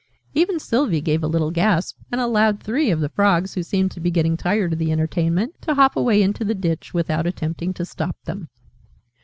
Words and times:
Even 0.33 0.59
Sylvie 0.59 0.99
gave 0.99 1.21
a 1.21 1.27
little 1.27 1.51
gasp, 1.51 1.95
and 2.11 2.19
allowed 2.19 2.59
three 2.63 2.89
of 2.89 3.01
the 3.01 3.09
Frogs, 3.09 3.53
who 3.53 3.61
seemed 3.61 3.91
to 3.91 3.99
be 3.99 4.09
getting 4.09 4.35
tired 4.35 4.73
of 4.73 4.79
the 4.79 4.91
entertainment, 4.91 5.53
to 5.61 5.75
hop 5.75 5.95
away 5.95 6.23
into 6.23 6.43
the 6.43 6.55
ditch, 6.55 6.91
without 6.91 7.27
attempting 7.27 7.71
to 7.71 7.85
stop 7.85 8.15
them. 8.25 8.49